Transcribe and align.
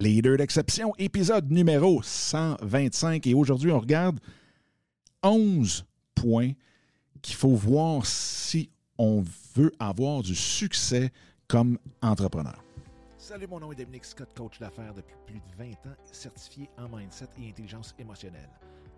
Leader 0.00 0.36
d'exception, 0.36 0.92
épisode 0.98 1.52
numéro 1.52 2.02
125. 2.02 3.24
Et 3.28 3.34
aujourd'hui, 3.34 3.70
on 3.70 3.78
regarde 3.78 4.18
11 5.22 5.84
points 6.16 6.50
qu'il 7.22 7.36
faut 7.36 7.54
voir 7.54 8.04
si 8.04 8.70
on 8.98 9.22
veut 9.54 9.70
avoir 9.78 10.22
du 10.22 10.34
succès 10.34 11.12
comme 11.46 11.78
entrepreneur. 12.02 12.60
Salut, 13.18 13.46
mon 13.46 13.60
nom 13.60 13.70
est 13.70 13.76
Dominique 13.76 14.04
Scott, 14.04 14.28
coach 14.36 14.58
d'affaires 14.58 14.94
depuis 14.94 15.14
plus 15.26 15.38
de 15.38 15.56
20 15.56 15.70
ans, 15.88 15.96
certifié 16.10 16.68
en 16.76 16.88
mindset 16.88 17.28
et 17.40 17.48
intelligence 17.48 17.94
émotionnelle. 17.96 18.50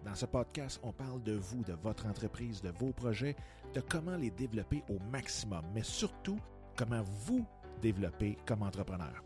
Dans 0.02 0.14
ce 0.14 0.24
podcast, 0.24 0.80
on 0.82 0.92
parle 0.92 1.22
de 1.22 1.34
vous, 1.34 1.62
de 1.62 1.74
votre 1.74 2.06
entreprise, 2.06 2.62
de 2.62 2.70
vos 2.70 2.92
projets, 2.92 3.36
de 3.74 3.82
comment 3.82 4.16
les 4.16 4.30
développer 4.30 4.82
au 4.88 4.98
maximum, 5.12 5.62
mais 5.74 5.82
surtout 5.82 6.38
comment 6.74 7.02
vous 7.26 7.44
développer 7.82 8.38
comme 8.46 8.62
entrepreneur. 8.62 9.22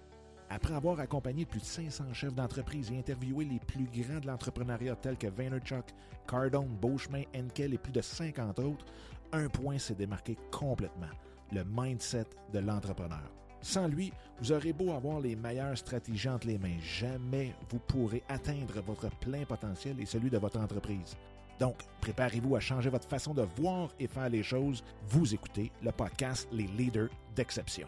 Après 0.52 0.74
avoir 0.74 0.98
accompagné 0.98 1.46
plus 1.46 1.60
de 1.60 1.64
500 1.64 2.12
chefs 2.12 2.34
d'entreprise 2.34 2.90
et 2.90 2.98
interviewé 2.98 3.44
les 3.44 3.60
plus 3.60 3.84
grands 3.84 4.18
de 4.18 4.26
l'entrepreneuriat 4.26 4.96
tels 4.96 5.16
que 5.16 5.28
Vaynerchuk, 5.28 5.84
Cardone, 6.26 6.76
Beauchemin, 6.80 7.22
Enkel 7.36 7.74
et 7.74 7.78
plus 7.78 7.92
de 7.92 8.00
50 8.00 8.58
autres, 8.58 8.84
un 9.32 9.48
point 9.48 9.78
s'est 9.78 9.94
démarqué 9.94 10.36
complètement, 10.50 11.06
le 11.52 11.62
mindset 11.64 12.26
de 12.52 12.58
l'entrepreneur. 12.58 13.30
Sans 13.62 13.86
lui, 13.86 14.12
vous 14.40 14.50
aurez 14.50 14.72
beau 14.72 14.92
avoir 14.92 15.20
les 15.20 15.36
meilleures 15.36 15.78
stratégies 15.78 16.28
entre 16.28 16.48
les 16.48 16.58
mains, 16.58 16.78
jamais 16.80 17.54
vous 17.68 17.78
pourrez 17.78 18.24
atteindre 18.28 18.80
votre 18.84 19.08
plein 19.18 19.44
potentiel 19.44 20.00
et 20.00 20.06
celui 20.06 20.30
de 20.30 20.38
votre 20.38 20.58
entreprise. 20.58 21.16
Donc, 21.60 21.76
préparez-vous 22.00 22.56
à 22.56 22.60
changer 22.60 22.90
votre 22.90 23.06
façon 23.06 23.34
de 23.34 23.42
voir 23.42 23.90
et 24.00 24.08
faire 24.08 24.30
les 24.30 24.42
choses. 24.42 24.82
Vous 25.08 25.32
écoutez 25.32 25.70
le 25.82 25.92
podcast 25.92 26.48
Les 26.50 26.66
Leaders 26.66 27.10
d'Exception. 27.36 27.86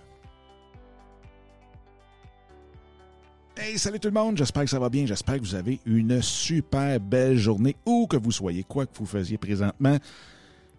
Hey, 3.54 3.78
salut 3.78 4.00
tout 4.00 4.08
le 4.08 4.14
monde, 4.14 4.38
j'espère 4.38 4.64
que 4.64 4.70
ça 4.70 4.78
va 4.78 4.88
bien, 4.88 5.04
j'espère 5.04 5.36
que 5.36 5.42
vous 5.42 5.54
avez 5.54 5.78
une 5.84 6.22
super 6.22 6.98
belle 6.98 7.36
journée, 7.36 7.76
où 7.84 8.06
que 8.06 8.16
vous 8.16 8.32
soyez, 8.32 8.64
quoi 8.64 8.86
que 8.86 8.96
vous 8.96 9.04
faisiez 9.04 9.36
présentement. 9.36 9.98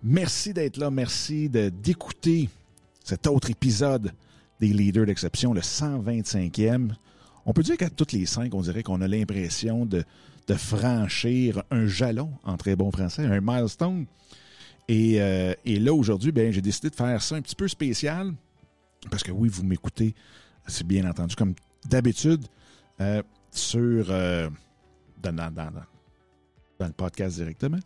Merci 0.02 0.54
d'être 0.54 0.78
là, 0.78 0.90
merci 0.90 1.50
d'écouter 1.50 2.50
cet 3.04 3.28
autre 3.28 3.52
épisode 3.52 4.12
des 4.60 4.70
Leaders 4.70 5.06
d'Exception, 5.06 5.54
le 5.54 5.62
125e. 5.62 6.90
On 7.46 7.54
peut 7.54 7.62
dire 7.62 7.78
qu'à 7.78 7.92
toutes 7.92 8.12
les 8.12 8.26
cinq, 8.26 8.56
on 8.56 8.62
dirait 8.62 8.82
qu'on 8.82 9.02
a 9.02 9.08
l'impression 9.08 9.86
de, 9.86 10.04
de, 10.48 10.54
franchir 10.56 11.62
un 11.70 11.86
jalon, 11.86 12.32
en 12.44 12.58
très 12.58 12.76
bon 12.76 12.90
français, 12.92 13.24
un 13.24 13.40
milestone. 13.40 14.08
Et, 14.88 15.22
euh, 15.22 15.54
et 15.64 15.78
là, 15.78 15.94
aujourd'hui, 15.94 16.32
ben, 16.32 16.52
j'ai 16.52 16.62
décidé 16.62 16.90
de 16.90 16.96
faire 16.96 17.22
ça 17.22 17.36
un 17.36 17.42
petit 17.42 17.56
peu 17.56 17.68
spécial, 17.68 18.34
parce 19.12 19.22
que 19.22 19.32
oui, 19.32 19.48
vous 19.48 19.64
m'écoutez, 19.64 20.16
c'est 20.68 20.88
bien 20.88 21.08
entendu, 21.08 21.36
comme 21.36 21.54
d'habitude, 21.88 22.44
euh, 23.02 23.24
sur 23.52 24.06
euh, 24.10 24.50
dans, 25.22 25.36
le 26.80 26.92
podcast 26.92 27.38
directement. 27.38 27.80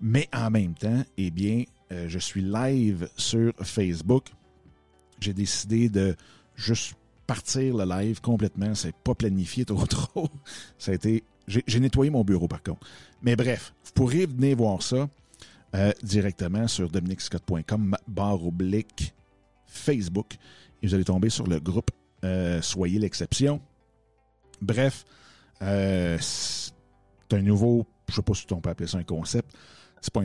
Mais 0.00 0.28
en 0.32 0.50
même 0.50 0.74
temps, 0.74 1.02
eh 1.16 1.30
bien, 1.30 1.64
euh, 1.92 2.06
je 2.08 2.18
suis 2.18 2.42
live 2.42 3.08
sur 3.16 3.52
Facebook. 3.62 4.26
J'ai 5.20 5.32
décidé 5.32 5.88
de 5.88 6.16
juste 6.56 6.94
partir 7.26 7.76
le 7.76 7.84
live 7.84 8.20
complètement. 8.20 8.74
C'est 8.74 8.94
pas 8.94 9.14
planifié 9.14 9.64
trop 9.64 9.86
trop. 9.86 10.28
Ça 10.78 10.92
a 10.92 10.94
été. 10.94 11.24
J'ai 11.46 11.80
nettoyé 11.80 12.10
mon 12.10 12.24
bureau 12.24 12.48
par 12.48 12.62
contre. 12.62 12.86
Mais 13.22 13.36
bref, 13.36 13.74
vous 13.84 13.92
pourrez 13.92 14.26
venir 14.26 14.56
voir 14.56 14.82
ça 14.82 15.08
directement 16.02 16.68
sur 16.68 16.88
dominicscott.com 16.88 17.96
barre 18.08 18.46
oblique 18.46 19.12
Facebook. 19.66 20.36
Et 20.82 20.86
vous 20.86 20.94
allez 20.94 21.04
tomber 21.04 21.28
sur 21.28 21.46
le 21.46 21.60
groupe 21.60 21.90
Soyez 22.62 22.98
l'exception. 22.98 23.60
Bref, 24.60 25.04
euh, 25.62 26.18
c'est 26.20 26.72
un 27.32 27.42
nouveau, 27.42 27.86
je 28.08 28.12
ne 28.12 28.16
sais 28.16 28.22
pas 28.22 28.34
si 28.34 28.46
on 28.52 28.60
peut 28.60 28.70
appeler 28.70 28.88
ça 28.88 28.98
un 28.98 29.04
concept. 29.04 29.54
C'est 30.00 30.12
pas, 30.12 30.22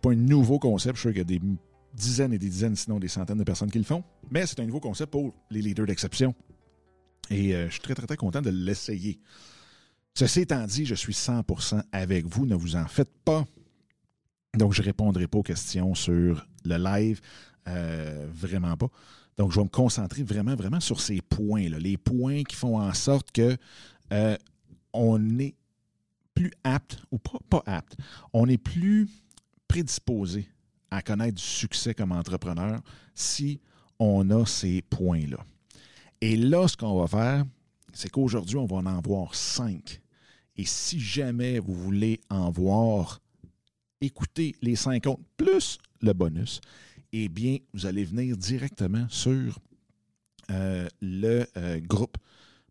pas 0.00 0.10
un 0.10 0.16
nouveau 0.16 0.58
concept. 0.58 0.96
Je 0.96 1.00
suis 1.00 1.08
sûr 1.08 1.24
qu'il 1.24 1.32
y 1.32 1.36
a 1.36 1.38
des 1.38 1.46
dizaines 1.94 2.32
et 2.32 2.38
des 2.38 2.48
dizaines, 2.48 2.76
sinon 2.76 2.98
des 2.98 3.08
centaines 3.08 3.38
de 3.38 3.44
personnes 3.44 3.70
qui 3.70 3.78
le 3.78 3.84
font. 3.84 4.04
Mais 4.30 4.46
c'est 4.46 4.60
un 4.60 4.66
nouveau 4.66 4.80
concept 4.80 5.10
pour 5.10 5.34
les 5.50 5.62
leaders 5.62 5.86
d'exception. 5.86 6.34
Et 7.30 7.54
euh, 7.54 7.66
je 7.66 7.72
suis 7.72 7.80
très, 7.80 7.94
très, 7.94 8.06
très 8.06 8.16
content 8.16 8.42
de 8.42 8.50
l'essayer. 8.50 9.20
Ceci 10.14 10.40
étant 10.40 10.64
dit, 10.66 10.86
je 10.86 10.94
suis 10.94 11.12
100% 11.12 11.82
avec 11.92 12.26
vous. 12.26 12.46
Ne 12.46 12.54
vous 12.54 12.76
en 12.76 12.86
faites 12.86 13.12
pas. 13.24 13.44
Donc, 14.54 14.72
je 14.72 14.82
ne 14.82 14.86
répondrai 14.86 15.26
pas 15.28 15.38
aux 15.38 15.42
questions 15.42 15.94
sur 15.94 16.46
le 16.64 16.76
live. 16.76 17.20
Euh, 17.68 18.26
vraiment 18.32 18.76
pas. 18.76 18.88
Donc, 19.36 19.52
je 19.52 19.56
vais 19.56 19.64
me 19.64 19.70
concentrer 19.70 20.22
vraiment, 20.22 20.54
vraiment 20.54 20.80
sur 20.80 21.00
ces 21.00 21.20
points-là, 21.20 21.78
les 21.78 21.96
points 21.96 22.42
qui 22.42 22.56
font 22.56 22.78
en 22.78 22.92
sorte 22.92 23.32
que 23.32 23.56
euh, 24.12 24.36
on 24.92 25.38
est 25.38 25.54
plus 26.34 26.52
apte, 26.64 26.98
ou 27.10 27.18
pas, 27.18 27.62
apte, 27.66 27.96
on 28.32 28.48
est 28.48 28.58
plus 28.58 29.08
prédisposé 29.68 30.48
à 30.90 31.02
connaître 31.02 31.36
du 31.36 31.42
succès 31.42 31.94
comme 31.94 32.12
entrepreneur 32.12 32.80
si 33.14 33.60
on 33.98 34.30
a 34.30 34.46
ces 34.46 34.82
points-là. 34.82 35.38
Et 36.20 36.36
là, 36.36 36.66
ce 36.68 36.76
qu'on 36.76 37.00
va 37.00 37.06
faire, 37.06 37.44
c'est 37.92 38.10
qu'aujourd'hui, 38.10 38.56
on 38.56 38.66
va 38.66 38.76
en 38.76 39.00
voir 39.00 39.34
cinq. 39.34 40.00
Et 40.56 40.64
si 40.64 41.00
jamais 41.00 41.58
vous 41.58 41.74
voulez 41.74 42.20
en 42.28 42.50
voir, 42.50 43.20
écoutez 44.00 44.54
les 44.62 44.76
cinq 44.76 45.06
autres 45.06 45.22
plus 45.36 45.78
le 46.02 46.12
bonus, 46.12 46.60
eh 47.12 47.28
bien, 47.28 47.58
vous 47.72 47.86
allez 47.86 48.04
venir 48.04 48.36
directement 48.36 49.06
sur 49.08 49.58
euh, 50.50 50.88
le 51.00 51.46
euh, 51.56 51.80
groupe 51.80 52.16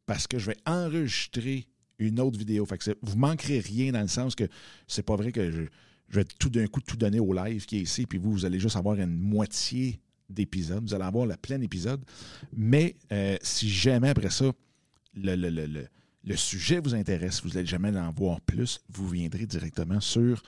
parce 0.06 0.28
que 0.28 0.40
je 0.40 0.48
vais 0.48 0.58
enregistrer 0.66 1.68
une 1.98 2.20
autre 2.20 2.38
vidéo. 2.38 2.66
Fait 2.66 2.80
vous 3.02 3.18
manquerez 3.18 3.60
rien 3.60 3.92
dans 3.92 4.02
le 4.02 4.08
sens 4.08 4.36
que 4.36 4.46
c'est 4.88 5.04
pas 5.04 5.16
vrai 5.16 5.32
que 5.32 5.52
je, 5.52 5.64
vais 6.10 6.26
tout 6.26 6.50
d'un 6.50 6.68
coup 6.68 6.82
tout 6.82 6.98
donner 6.98 7.20
au 7.20 7.34
live 7.34 7.66
qui 7.66 7.78
est 7.78 7.82
ici, 7.82 8.06
puis 8.06 8.18
vous, 8.18 8.32
vous 8.32 8.46
allez 8.46 8.60
juste 8.60 8.76
avoir 8.76 8.96
une 8.96 9.16
moitié 9.16 10.00
d'épisode. 10.30 10.84
Vous 10.84 10.94
allez 10.94 11.04
avoir 11.04 11.26
le 11.26 11.36
plein 11.38 11.62
épisode. 11.62 12.04
Mais 12.54 12.96
euh, 13.12 13.38
si 13.42 13.70
jamais 13.70 14.10
après 14.10 14.30
ça, 14.30 14.52
le, 15.16 15.36
le, 16.24 16.36
sujet 16.36 16.80
vous 16.80 16.96
intéresse, 16.96 17.42
vous 17.44 17.50
n'allez 17.50 17.68
jamais 17.68 17.96
en 17.98 18.12
voir 18.12 18.42
plus, 18.42 18.82
vous 18.90 19.08
viendrez 19.08 19.46
directement 19.46 20.00
sur 20.00 20.42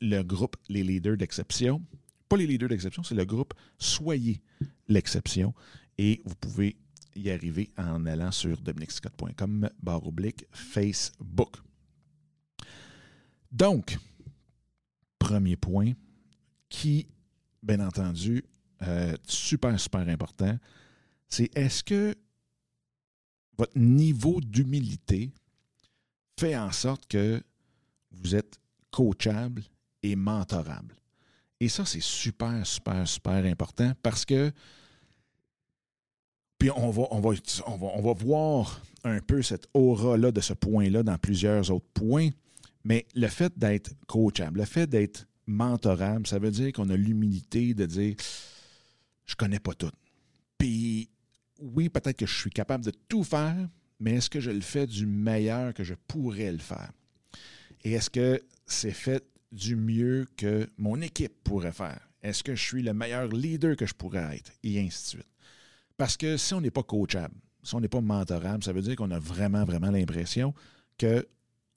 le 0.00 0.22
groupe 0.22 0.56
Les 0.70 0.82
Leaders 0.82 1.18
d'Exception 1.18 1.82
pas 2.28 2.36
les 2.36 2.46
leaders 2.46 2.68
d'exception, 2.68 3.02
c'est 3.02 3.14
le 3.14 3.24
groupe 3.24 3.54
Soyez 3.78 4.42
l'exception. 4.88 5.54
Et 5.98 6.22
vous 6.24 6.34
pouvez 6.34 6.76
y 7.14 7.30
arriver 7.30 7.70
en 7.78 8.04
allant 8.06 8.30
sur 8.30 8.60
dominicscott.com 8.60 9.70
barre 9.82 10.06
oblique 10.06 10.44
Facebook. 10.50 11.56
Donc, 13.50 13.98
premier 15.18 15.56
point 15.56 15.92
qui, 16.68 17.06
bien 17.62 17.80
entendu, 17.80 18.44
euh, 18.82 19.16
super, 19.26 19.78
super 19.80 20.06
important, 20.08 20.58
c'est 21.28 21.56
est-ce 21.56 21.82
que 21.82 22.14
votre 23.56 23.78
niveau 23.78 24.40
d'humilité 24.40 25.32
fait 26.38 26.56
en 26.56 26.70
sorte 26.70 27.06
que 27.06 27.42
vous 28.10 28.34
êtes 28.34 28.60
coachable 28.90 29.62
et 30.02 30.16
mentorable? 30.16 30.94
Et 31.60 31.68
ça, 31.68 31.84
c'est 31.84 32.02
super, 32.02 32.66
super, 32.66 33.06
super 33.06 33.44
important 33.44 33.92
parce 34.02 34.24
que. 34.24 34.52
Puis 36.58 36.70
on 36.70 36.90
va, 36.90 37.02
on 37.10 37.20
va, 37.20 37.34
on 37.66 38.00
va, 38.00 38.12
voir 38.14 38.82
un 39.04 39.20
peu 39.20 39.42
cette 39.42 39.66
aura-là 39.74 40.32
de 40.32 40.40
ce 40.40 40.54
point-là 40.54 41.02
dans 41.02 41.18
plusieurs 41.18 41.70
autres 41.70 41.88
points. 41.92 42.30
Mais 42.82 43.06
le 43.14 43.28
fait 43.28 43.52
d'être 43.58 43.92
coachable, 44.06 44.60
le 44.60 44.64
fait 44.64 44.86
d'être 44.86 45.26
mentorable, 45.46 46.26
ça 46.26 46.38
veut 46.38 46.50
dire 46.50 46.72
qu'on 46.72 46.88
a 46.88 46.96
l'humilité 46.96 47.74
de 47.74 47.84
dire 47.84 48.16
je 49.26 49.34
connais 49.34 49.58
pas 49.58 49.74
tout. 49.74 49.90
Puis 50.56 51.10
oui, 51.60 51.88
peut-être 51.88 52.16
que 52.16 52.26
je 52.26 52.38
suis 52.38 52.50
capable 52.50 52.84
de 52.84 52.92
tout 53.08 53.24
faire, 53.24 53.68
mais 54.00 54.14
est-ce 54.14 54.30
que 54.30 54.40
je 54.40 54.50
le 54.50 54.60
fais 54.60 54.86
du 54.86 55.06
meilleur 55.06 55.74
que 55.74 55.84
je 55.84 55.94
pourrais 56.06 56.52
le 56.52 56.58
faire? 56.58 56.90
Et 57.84 57.92
est-ce 57.92 58.10
que 58.10 58.42
c'est 58.66 58.92
fait 58.92 59.24
du 59.56 59.74
mieux 59.74 60.26
que 60.36 60.68
mon 60.78 61.00
équipe 61.00 61.42
pourrait 61.42 61.72
faire? 61.72 62.00
Est-ce 62.22 62.44
que 62.44 62.54
je 62.54 62.62
suis 62.62 62.82
le 62.82 62.94
meilleur 62.94 63.28
leader 63.28 63.76
que 63.76 63.86
je 63.86 63.94
pourrais 63.94 64.36
être? 64.36 64.52
Et 64.62 64.80
ainsi 64.80 65.02
de 65.02 65.08
suite. 65.20 65.32
Parce 65.96 66.16
que 66.16 66.36
si 66.36 66.54
on 66.54 66.60
n'est 66.60 66.70
pas 66.70 66.82
coachable, 66.82 67.34
si 67.62 67.74
on 67.74 67.80
n'est 67.80 67.88
pas 67.88 68.00
mentorable, 68.00 68.62
ça 68.62 68.72
veut 68.72 68.82
dire 68.82 68.96
qu'on 68.96 69.10
a 69.10 69.18
vraiment, 69.18 69.64
vraiment 69.64 69.90
l'impression 69.90 70.54
qu'on 71.00 71.24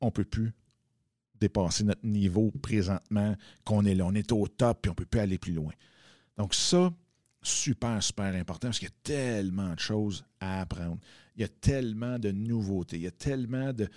ne 0.06 0.10
peut 0.12 0.26
plus 0.26 0.54
dépasser 1.40 1.84
notre 1.84 2.06
niveau 2.06 2.52
présentement, 2.62 3.36
qu'on 3.64 3.86
est 3.86 3.96
là, 3.96 4.06
on 4.06 4.14
est 4.14 4.32
au 4.32 4.48
top, 4.48 4.82
puis 4.82 4.90
on 4.90 4.94
ne 4.94 4.98
peut 4.98 5.06
plus 5.06 5.20
aller 5.20 5.38
plus 5.38 5.54
loin. 5.54 5.72
Donc 6.38 6.54
ça, 6.54 6.92
super, 7.42 8.02
super 8.04 8.36
important, 8.36 8.68
parce 8.68 8.80
qu'il 8.80 8.90
y 8.90 8.92
a 8.92 8.96
tellement 9.04 9.74
de 9.74 9.80
choses 9.80 10.26
à 10.40 10.62
apprendre. 10.62 11.00
Il 11.36 11.42
y 11.42 11.46
a 11.46 11.48
tellement 11.48 12.20
de 12.20 12.32
nouveautés, 12.32 12.98
il 12.98 13.04
y 13.04 13.08
a 13.08 13.12
tellement 13.12 13.72
de, 13.74 13.90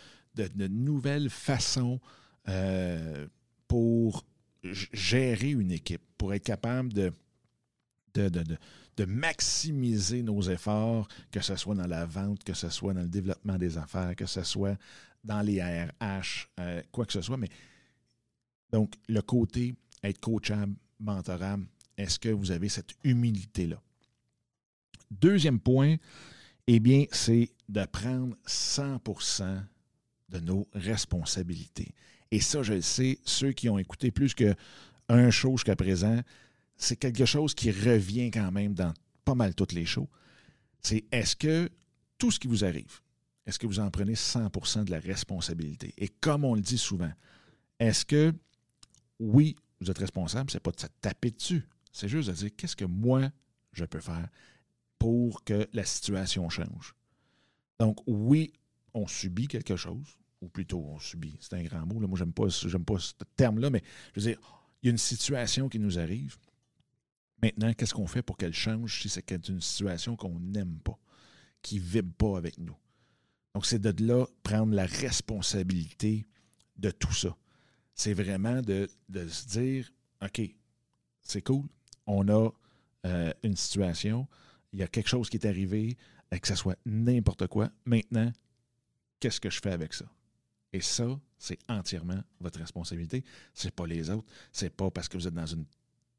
nouvelles 0.68 1.30
façons 1.30 2.00
euh, 2.48 3.26
pour 3.72 4.26
gérer 4.62 5.48
une 5.48 5.70
équipe, 5.70 6.02
pour 6.18 6.34
être 6.34 6.44
capable 6.44 6.92
de, 6.92 7.10
de, 8.12 8.28
de, 8.28 9.04
maximiser 9.06 10.22
nos 10.22 10.42
efforts, 10.42 11.08
que 11.30 11.40
ce 11.40 11.56
soit 11.56 11.74
dans 11.74 11.86
la 11.86 12.04
vente, 12.04 12.44
que 12.44 12.52
ce 12.52 12.68
soit 12.68 12.92
dans 12.92 13.00
le 13.00 13.08
développement 13.08 13.56
des 13.56 13.78
affaires, 13.78 14.14
que 14.14 14.26
ce 14.26 14.42
soit 14.42 14.76
dans 15.24 15.40
les 15.40 15.58
ARH, 15.60 16.50
euh, 16.60 16.82
quoi 16.92 17.06
que 17.06 17.14
ce 17.14 17.22
soit. 17.22 17.38
Mais 17.38 17.48
donc, 18.70 18.92
le 19.08 19.22
côté 19.22 19.74
être 20.02 20.20
coachable, 20.20 20.74
mentorable, 21.00 21.64
est-ce 21.96 22.18
que 22.18 22.28
vous 22.28 22.50
avez 22.50 22.68
cette 22.68 22.92
humilité-là? 23.04 23.80
Deuxième 25.10 25.60
point, 25.60 25.96
eh 26.66 26.78
bien, 26.78 27.06
c'est 27.10 27.48
de 27.70 27.86
prendre 27.86 28.36
100% 28.46 29.62
de 30.28 30.40
nos 30.40 30.68
responsabilités. 30.74 31.94
Et 32.32 32.40
ça, 32.40 32.62
je 32.62 32.72
le 32.72 32.80
sais, 32.80 33.18
ceux 33.24 33.52
qui 33.52 33.68
ont 33.68 33.78
écouté 33.78 34.10
plus 34.10 34.34
qu'un 34.34 35.30
show 35.30 35.52
jusqu'à 35.52 35.76
présent, 35.76 36.18
c'est 36.76 36.96
quelque 36.96 37.26
chose 37.26 37.54
qui 37.54 37.70
revient 37.70 38.30
quand 38.30 38.50
même 38.50 38.72
dans 38.72 38.94
pas 39.24 39.34
mal 39.34 39.54
toutes 39.54 39.72
les 39.72 39.84
shows. 39.84 40.08
C'est 40.80 41.04
est-ce 41.12 41.36
que 41.36 41.68
tout 42.16 42.30
ce 42.30 42.40
qui 42.40 42.48
vous 42.48 42.64
arrive, 42.64 43.00
est-ce 43.44 43.58
que 43.58 43.66
vous 43.66 43.80
en 43.80 43.90
prenez 43.90 44.14
100% 44.14 44.84
de 44.84 44.90
la 44.90 44.98
responsabilité? 44.98 45.92
Et 45.98 46.08
comme 46.08 46.44
on 46.44 46.54
le 46.54 46.62
dit 46.62 46.78
souvent, 46.78 47.12
est-ce 47.78 48.06
que, 48.06 48.32
oui, 49.18 49.54
vous 49.80 49.90
êtes 49.90 49.98
responsable, 49.98 50.50
c'est 50.50 50.58
pas 50.58 50.70
de 50.70 50.80
se 50.80 50.86
taper 51.02 51.32
dessus. 51.32 51.68
C'est 51.92 52.08
juste 52.08 52.30
de 52.30 52.34
dire 52.34 52.50
qu'est-ce 52.56 52.76
que 52.76 52.86
moi, 52.86 53.30
je 53.74 53.84
peux 53.84 54.00
faire 54.00 54.28
pour 54.98 55.44
que 55.44 55.68
la 55.74 55.84
situation 55.84 56.48
change? 56.48 56.94
Donc, 57.78 57.98
oui, 58.06 58.54
on 58.94 59.06
subit 59.06 59.48
quelque 59.48 59.76
chose, 59.76 60.16
ou 60.42 60.48
plutôt 60.48 60.84
on 60.84 60.98
subit, 60.98 61.38
c'est 61.40 61.54
un 61.54 61.62
grand 61.62 61.86
mot. 61.86 62.00
Là. 62.00 62.06
Moi, 62.06 62.18
j'aime 62.18 62.32
pas, 62.32 62.48
j'aime 62.48 62.84
pas 62.84 62.98
ce 62.98 63.12
terme-là, 63.36 63.70
mais 63.70 63.82
je 64.14 64.20
veux 64.20 64.26
dire, 64.26 64.38
il 64.82 64.86
y 64.86 64.88
a 64.88 64.90
une 64.90 64.98
situation 64.98 65.68
qui 65.68 65.78
nous 65.78 65.98
arrive. 65.98 66.36
Maintenant, 67.42 67.72
qu'est-ce 67.72 67.94
qu'on 67.94 68.06
fait 68.06 68.22
pour 68.22 68.36
qu'elle 68.36 68.52
change 68.52 69.00
si 69.00 69.08
c'est 69.08 69.30
une 69.48 69.60
situation 69.60 70.16
qu'on 70.16 70.38
n'aime 70.40 70.78
pas, 70.80 70.98
qui 71.62 71.76
ne 71.76 71.80
vibre 71.80 72.12
pas 72.14 72.36
avec 72.36 72.58
nous? 72.58 72.76
Donc, 73.54 73.66
c'est 73.66 73.80
de 73.80 74.04
là 74.04 74.26
prendre 74.42 74.74
la 74.74 74.86
responsabilité 74.86 76.26
de 76.76 76.90
tout 76.90 77.12
ça. 77.12 77.36
C'est 77.94 78.14
vraiment 78.14 78.62
de, 78.62 78.88
se 79.28 79.46
dire, 79.46 79.90
OK, 80.22 80.40
c'est 81.22 81.42
cool, 81.42 81.66
on 82.06 82.28
a 82.28 82.50
euh, 83.06 83.32
une 83.42 83.56
situation, 83.56 84.26
il 84.72 84.80
y 84.80 84.82
a 84.82 84.88
quelque 84.88 85.08
chose 85.08 85.28
qui 85.28 85.36
est 85.36 85.46
arrivé, 85.46 85.96
que 86.30 86.48
ce 86.48 86.54
soit 86.54 86.78
n'importe 86.86 87.46
quoi. 87.46 87.70
Maintenant, 87.84 88.32
qu'est-ce 89.20 89.40
que 89.40 89.50
je 89.50 89.60
fais 89.60 89.72
avec 89.72 89.92
ça? 89.94 90.06
Et 90.72 90.80
ça, 90.80 91.06
c'est 91.38 91.58
entièrement 91.68 92.22
votre 92.40 92.58
responsabilité. 92.58 93.24
Ce 93.54 93.66
n'est 93.66 93.72
pas 93.72 93.86
les 93.86 94.08
autres. 94.10 94.26
C'est 94.52 94.70
pas 94.70 94.90
parce 94.90 95.08
que 95.08 95.16
vous 95.16 95.26
êtes 95.26 95.34
dans 95.34 95.46
une 95.46 95.64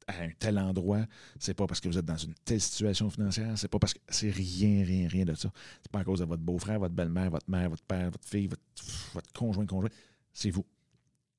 à 0.08 0.22
un 0.22 0.30
tel 0.38 0.60
endroit, 0.60 1.06
c'est 1.40 1.54
pas 1.54 1.66
parce 1.66 1.80
que 1.80 1.88
vous 1.88 1.98
êtes 1.98 2.06
dans 2.06 2.18
une 2.18 2.34
telle 2.46 2.60
situation 2.60 3.10
financière, 3.10 3.58
c'est 3.58 3.70
pas 3.70 3.80
parce 3.80 3.94
que 3.94 4.00
c'est 4.10 4.32
rien, 4.32 4.84
rien, 4.84 5.08
rien 5.08 5.26
de 5.26 5.34
ça. 5.34 5.52
C'est 5.82 5.92
pas 5.92 6.00
à 6.00 6.04
cause 6.04 6.20
de 6.20 6.26
votre 6.26 6.42
beau-frère, 6.42 6.80
votre 6.80 6.94
belle-mère, 6.94 7.30
votre 7.30 7.50
mère, 7.50 7.70
votre 7.70 7.84
père, 7.84 8.12
votre 8.12 8.28
fille, 8.28 8.48
votre, 8.48 8.62
votre 9.14 9.32
conjoint, 9.32 9.66
conjoint. 9.66 9.90
C'est 10.34 10.50
vous. 10.50 10.66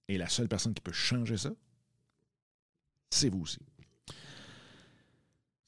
Et 0.09 0.19
la 0.19 0.29
seule 0.29 0.49
personne 0.49 0.75
qui 0.75 0.81
peut 0.81 0.93
changer 0.93 1.37
ça, 1.37 1.51
c'est 3.11 3.29
vous 3.29 3.43
aussi. 3.43 3.59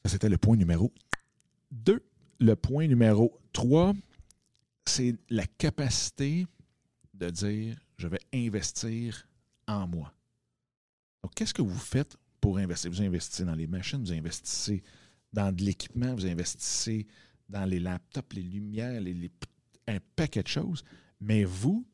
Ça, 0.04 0.12
c'était 0.12 0.28
le 0.28 0.38
point 0.38 0.56
numéro 0.56 0.92
2. 1.72 2.02
Le 2.38 2.54
point 2.54 2.86
numéro 2.86 3.40
3, 3.52 3.94
c'est 4.84 5.16
la 5.30 5.46
capacité 5.46 6.46
de 7.18 7.30
dire 7.30 7.78
je 7.98 8.08
vais 8.08 8.20
investir 8.32 9.26
en 9.66 9.86
moi. 9.86 10.12
Donc, 11.22 11.34
qu'est-ce 11.34 11.54
que 11.54 11.62
vous 11.62 11.78
faites 11.78 12.16
pour 12.40 12.58
investir? 12.58 12.90
Vous 12.90 13.02
investissez 13.02 13.44
dans 13.44 13.54
les 13.54 13.66
machines, 13.66 14.00
vous 14.00 14.12
investissez 14.12 14.82
dans 15.32 15.54
de 15.54 15.62
l'équipement, 15.62 16.14
vous 16.14 16.26
investissez 16.26 17.06
dans 17.48 17.64
les 17.64 17.80
laptops, 17.80 18.34
les 18.34 18.42
lumières, 18.42 19.02
un 19.88 19.98
paquet 20.14 20.42
de 20.42 20.48
choses. 20.48 20.84
Mais 21.20 21.44
vous, 21.44 21.86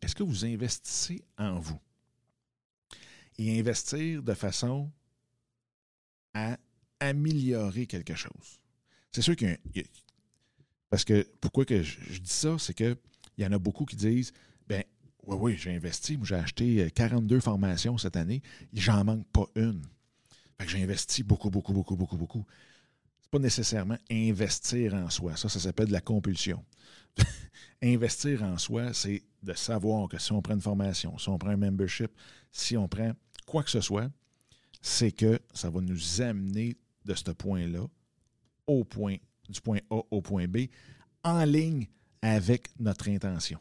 est-ce 0.00 0.14
que 0.14 0.22
vous 0.22 0.44
investissez 0.44 1.22
en 1.38 1.58
vous? 1.58 1.78
Et 3.38 3.58
investir 3.58 4.22
de 4.22 4.34
façon 4.34 4.90
à 6.34 6.58
améliorer 7.00 7.86
quelque 7.86 8.14
chose. 8.14 8.60
C'est 9.12 9.22
sûr 9.22 9.34
qu'il 9.34 9.58
y 9.74 9.80
a, 9.80 9.82
Parce 10.88 11.04
que 11.04 11.26
pourquoi 11.40 11.64
que 11.64 11.82
je, 11.82 12.20
dis 12.20 12.30
ça, 12.30 12.58
c'est 12.58 12.74
qu'il 12.74 12.96
y 13.38 13.46
en 13.46 13.52
a 13.52 13.58
beaucoup 13.58 13.84
qui 13.84 13.96
disent 13.96 14.32
oui, 15.26 15.36
oui, 15.40 15.56
j'ai 15.56 15.74
investi. 15.74 16.18
J'ai 16.22 16.34
acheté 16.34 16.90
42 16.94 17.36
euh, 17.36 17.40
formations 17.40 17.98
cette 17.98 18.16
année. 18.16 18.42
J'en 18.72 19.04
manque 19.04 19.26
pas 19.28 19.46
une. 19.54 19.82
J'ai 20.66 20.82
investi 20.82 21.22
beaucoup, 21.22 21.50
beaucoup, 21.50 21.72
beaucoup, 21.72 21.96
beaucoup, 21.96 22.16
beaucoup. 22.16 22.46
C'est 23.22 23.30
pas 23.30 23.38
nécessairement 23.38 23.98
investir 24.10 24.94
en 24.94 25.08
soi. 25.10 25.36
Ça, 25.36 25.48
ça 25.48 25.60
s'appelle 25.60 25.88
de 25.88 25.92
la 25.92 26.00
compulsion. 26.00 26.64
investir 27.82 28.42
en 28.42 28.58
soi, 28.58 28.92
c'est 28.92 29.22
de 29.42 29.54
savoir 29.54 30.08
que 30.08 30.18
si 30.18 30.32
on 30.32 30.42
prend 30.42 30.54
une 30.54 30.60
formation, 30.60 31.16
si 31.18 31.28
on 31.28 31.38
prend 31.38 31.50
un 31.50 31.56
membership, 31.56 32.10
si 32.52 32.76
on 32.76 32.88
prend 32.88 33.12
quoi 33.46 33.62
que 33.62 33.70
ce 33.70 33.80
soit, 33.80 34.10
c'est 34.82 35.12
que 35.12 35.38
ça 35.52 35.70
va 35.70 35.80
nous 35.80 36.20
amener 36.20 36.76
de 37.04 37.14
ce 37.14 37.30
point-là 37.30 37.86
au 38.66 38.84
point, 38.84 39.16
du 39.48 39.60
point 39.60 39.80
A 39.90 40.00
au 40.10 40.20
point 40.20 40.46
B, 40.46 40.66
en 41.24 41.44
ligne 41.44 41.86
avec 42.22 42.68
notre 42.78 43.08
intention. 43.08 43.58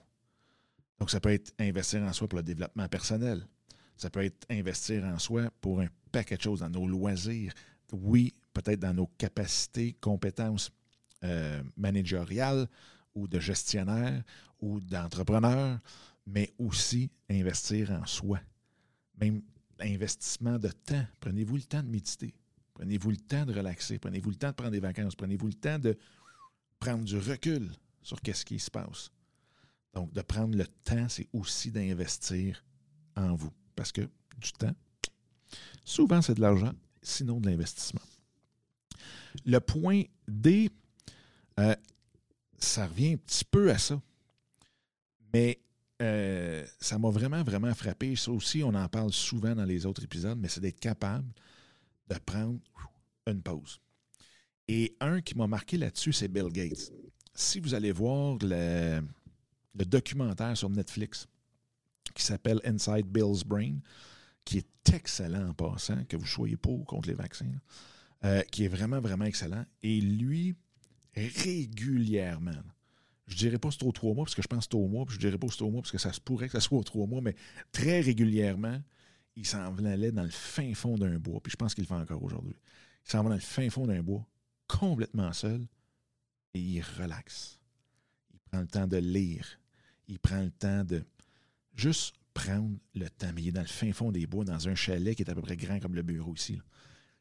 Donc, 0.99 1.09
ça 1.09 1.19
peut 1.19 1.31
être 1.31 1.53
investir 1.59 2.01
en 2.03 2.13
soi 2.13 2.27
pour 2.27 2.37
le 2.37 2.43
développement 2.43 2.87
personnel. 2.87 3.45
Ça 3.95 4.09
peut 4.09 4.23
être 4.23 4.45
investir 4.49 5.03
en 5.05 5.17
soi 5.19 5.49
pour 5.61 5.81
un 5.81 5.87
paquet 6.11 6.37
de 6.37 6.41
choses, 6.41 6.59
dans 6.59 6.69
nos 6.69 6.87
loisirs. 6.87 7.53
Oui, 7.91 8.33
peut-être 8.53 8.79
dans 8.79 8.93
nos 8.93 9.07
capacités, 9.07 9.93
compétences 9.99 10.71
euh, 11.23 11.61
managériales 11.75 12.67
ou 13.15 13.27
de 13.27 13.39
gestionnaire 13.39 14.23
ou 14.61 14.79
d'entrepreneur, 14.79 15.79
mais 16.25 16.53
aussi 16.59 17.09
investir 17.29 17.91
en 17.91 18.05
soi. 18.05 18.39
Même 19.19 19.41
investissement 19.79 20.57
de 20.59 20.69
temps. 20.69 21.05
Prenez-vous 21.19 21.55
le 21.55 21.63
temps 21.63 21.83
de 21.83 21.89
méditer. 21.89 22.33
Prenez-vous 22.73 23.11
le 23.11 23.17
temps 23.17 23.45
de 23.45 23.53
relaxer. 23.53 23.99
Prenez-vous 23.99 24.29
le 24.29 24.35
temps 24.35 24.49
de 24.49 24.55
prendre 24.55 24.71
des 24.71 24.79
vacances. 24.79 25.15
Prenez-vous 25.15 25.47
le 25.47 25.53
temps 25.53 25.79
de 25.79 25.97
prendre 26.79 27.03
du 27.03 27.17
recul 27.17 27.69
sur 28.01 28.17
ce 28.23 28.45
qui 28.45 28.59
se 28.59 28.71
passe. 28.71 29.11
Donc, 29.93 30.13
de 30.13 30.21
prendre 30.21 30.57
le 30.57 30.67
temps, 30.67 31.09
c'est 31.09 31.27
aussi 31.33 31.71
d'investir 31.71 32.63
en 33.15 33.35
vous. 33.35 33.51
Parce 33.75 33.91
que 33.91 34.01
du 34.37 34.51
temps, 34.53 34.75
souvent, 35.83 36.21
c'est 36.21 36.35
de 36.35 36.41
l'argent, 36.41 36.73
sinon 37.01 37.39
de 37.39 37.49
l'investissement. 37.49 38.01
Le 39.45 39.59
point 39.59 40.03
D, 40.27 40.69
euh, 41.59 41.75
ça 42.57 42.87
revient 42.87 43.13
un 43.13 43.17
petit 43.17 43.45
peu 43.45 43.71
à 43.71 43.77
ça. 43.77 44.01
Mais 45.33 45.59
euh, 46.01 46.65
ça 46.79 46.97
m'a 46.97 47.09
vraiment, 47.09 47.43
vraiment 47.43 47.73
frappé. 47.73 48.15
Ça 48.15 48.31
aussi, 48.31 48.63
on 48.63 48.73
en 48.73 48.87
parle 48.87 49.11
souvent 49.11 49.55
dans 49.55 49.65
les 49.65 49.85
autres 49.85 50.03
épisodes, 50.03 50.37
mais 50.39 50.47
c'est 50.47 50.61
d'être 50.61 50.79
capable 50.79 51.27
de 52.07 52.17
prendre 52.17 52.59
une 53.27 53.41
pause. 53.41 53.79
Et 54.67 54.95
un 54.99 55.21
qui 55.21 55.35
m'a 55.35 55.47
marqué 55.47 55.77
là-dessus, 55.77 56.13
c'est 56.13 56.27
Bill 56.27 56.49
Gates. 56.49 56.91
Si 57.33 57.59
vous 57.59 57.73
allez 57.73 57.91
voir 57.91 58.37
le, 58.41 59.01
le 59.75 59.85
documentaire 59.85 60.57
sur 60.57 60.69
Netflix 60.69 61.27
qui 62.13 62.23
s'appelle 62.23 62.59
Inside 62.65 63.05
Bill's 63.07 63.43
Brain, 63.43 63.79
qui 64.45 64.57
est 64.57 64.93
excellent 64.93 65.49
en 65.49 65.53
passant, 65.53 66.03
que 66.05 66.17
vous 66.17 66.25
soyez 66.25 66.57
pour 66.57 66.81
ou 66.81 66.83
contre 66.83 67.07
les 67.07 67.15
vaccins, 67.15 67.51
euh, 68.23 68.41
qui 68.51 68.65
est 68.65 68.67
vraiment, 68.67 68.99
vraiment 68.99 69.25
excellent. 69.25 69.65
Et 69.83 70.01
lui, 70.01 70.55
régulièrement, 71.15 72.51
je 73.27 73.35
ne 73.35 73.39
dirais 73.39 73.59
pas 73.59 73.69
c'est 73.71 73.83
aux 73.83 73.91
trois 73.91 74.13
mois, 74.13 74.25
parce 74.25 74.35
que 74.35 74.41
je 74.41 74.47
pense 74.47 74.65
que 74.65 74.71
c'est 74.71 74.77
au 74.77 74.87
mois, 74.87 75.05
puis 75.05 75.15
je 75.15 75.19
dirais 75.19 75.37
pas 75.37 75.47
c'est 75.49 75.61
au 75.61 75.69
mois, 75.69 75.81
parce 75.81 75.91
que 75.91 75.97
ça 75.97 76.11
se 76.11 76.19
pourrait 76.19 76.47
que 76.47 76.53
ça 76.53 76.61
soit 76.61 76.79
aux 76.79 76.83
trois 76.83 77.05
mois, 77.05 77.21
mais 77.21 77.35
très 77.71 78.01
régulièrement, 78.01 78.81
il 79.35 79.45
s'en 79.45 79.77
allait 79.85 80.11
dans 80.11 80.23
le 80.23 80.29
fin 80.29 80.73
fond 80.73 80.97
d'un 80.97 81.19
bois, 81.19 81.39
puis 81.41 81.51
je 81.51 81.57
pense 81.57 81.75
qu'il 81.75 81.83
le 81.83 81.87
fait 81.87 81.93
encore 81.93 82.23
aujourd'hui. 82.23 82.55
Il 83.05 83.11
s'en 83.11 83.23
va 83.23 83.29
dans 83.29 83.35
le 83.35 83.41
fin 83.41 83.69
fond 83.69 83.85
d'un 83.85 84.01
bois, 84.01 84.27
complètement 84.67 85.31
seul, 85.31 85.67
et 86.55 86.59
il 86.59 86.81
relaxe. 86.81 87.58
Prend 88.51 88.61
le 88.61 88.67
temps 88.67 88.87
de 88.87 88.97
lire. 88.97 89.45
Il 90.07 90.19
prend 90.19 90.41
le 90.41 90.51
temps 90.51 90.83
de 90.83 91.03
juste 91.75 92.15
prendre 92.33 92.77
le 92.95 93.09
temps. 93.09 93.31
Mais 93.33 93.43
il 93.43 93.47
est 93.49 93.53
dans 93.53 93.61
le 93.61 93.67
fin 93.67 93.91
fond 93.93 94.11
des 94.11 94.25
bois, 94.25 94.43
dans 94.43 94.67
un 94.67 94.75
chalet 94.75 95.15
qui 95.15 95.23
est 95.23 95.29
à 95.29 95.35
peu 95.35 95.41
près 95.41 95.57
grand 95.57 95.79
comme 95.79 95.95
le 95.95 96.01
bureau 96.01 96.33
ici. 96.35 96.59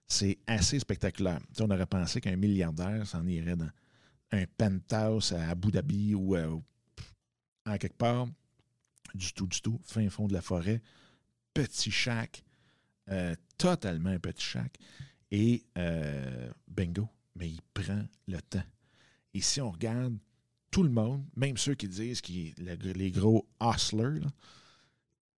C'est 0.07 0.39
assez 0.47 0.79
spectaculaire. 0.79 1.41
on 1.61 1.71
aurait 1.71 1.87
pensé 1.87 2.21
qu'un 2.21 2.37
milliardaire 2.37 3.07
s'en 3.07 3.27
irait 3.27 3.57
dans 3.57 3.71
un 4.33 4.45
penthouse 4.57 5.33
à 5.33 5.51
Abu 5.51 5.71
Dhabi 5.71 6.15
ou 6.15 6.35
à, 6.35 6.39
euh, 6.39 6.57
en 7.67 7.77
quelque 7.77 7.97
part. 7.97 8.27
Du 9.15 9.33
tout, 9.33 9.47
du 9.47 9.61
tout. 9.61 9.81
Fin 9.85 10.09
fond 10.09 10.27
de 10.27 10.33
la 10.33 10.43
forêt. 10.43 10.81
Petit 11.53 11.91
chac. 11.91 12.43
Euh, 13.11 13.35
totalement 13.57 14.11
un 14.11 14.19
petit 14.19 14.45
chac. 14.45 14.77
Et 15.31 15.65
euh, 15.77 16.51
bingo. 16.67 17.09
Mais 17.37 17.51
il 17.51 17.61
prend 17.75 18.05
le 18.27 18.41
temps. 18.41 18.65
Et 19.35 19.41
si 19.41 19.61
on 19.61 19.71
regarde 19.71 20.17
tout 20.71 20.83
le 20.83 20.91
monde, 20.91 21.25
même 21.37 21.57
ceux 21.57 21.75
qui 21.75 21.89
disent 21.89 22.21
que 22.21 22.33
les 22.33 23.11
gros 23.11 23.49
hustlers, 23.61 24.21